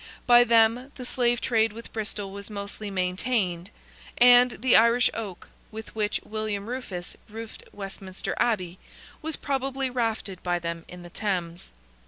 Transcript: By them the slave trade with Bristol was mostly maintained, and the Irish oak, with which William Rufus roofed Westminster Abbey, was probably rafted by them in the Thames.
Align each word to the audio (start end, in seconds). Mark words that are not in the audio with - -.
By 0.25 0.43
them 0.43 0.91
the 0.95 1.05
slave 1.05 1.41
trade 1.41 1.73
with 1.73 1.93
Bristol 1.93 2.31
was 2.31 2.49
mostly 2.49 2.89
maintained, 2.89 3.69
and 4.17 4.49
the 4.53 4.75
Irish 4.75 5.11
oak, 5.13 5.47
with 5.69 5.93
which 5.93 6.19
William 6.23 6.65
Rufus 6.67 7.15
roofed 7.29 7.61
Westminster 7.71 8.33
Abbey, 8.39 8.79
was 9.21 9.35
probably 9.35 9.91
rafted 9.91 10.41
by 10.41 10.57
them 10.57 10.85
in 10.87 11.03
the 11.03 11.11
Thames. 11.11 11.71